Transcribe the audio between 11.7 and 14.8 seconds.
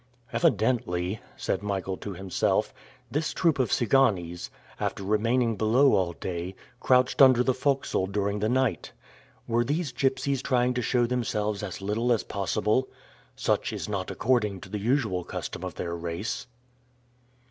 little as possible? Such is not according to the